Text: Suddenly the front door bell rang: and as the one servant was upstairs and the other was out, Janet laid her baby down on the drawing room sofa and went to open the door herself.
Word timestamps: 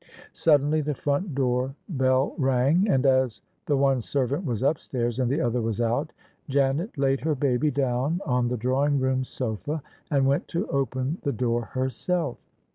Suddenly 0.33 0.81
the 0.81 0.95
front 0.95 1.35
door 1.35 1.75
bell 1.87 2.33
rang: 2.39 2.87
and 2.89 3.05
as 3.05 3.43
the 3.67 3.77
one 3.77 4.01
servant 4.01 4.43
was 4.43 4.63
upstairs 4.63 5.19
and 5.19 5.29
the 5.29 5.39
other 5.41 5.61
was 5.61 5.79
out, 5.79 6.11
Janet 6.49 6.97
laid 6.97 7.19
her 7.21 7.35
baby 7.35 7.69
down 7.69 8.19
on 8.25 8.47
the 8.47 8.57
drawing 8.57 8.99
room 8.99 9.23
sofa 9.23 9.83
and 10.09 10.25
went 10.25 10.47
to 10.47 10.65
open 10.69 11.19
the 11.21 11.31
door 11.31 11.65
herself. 11.73 12.39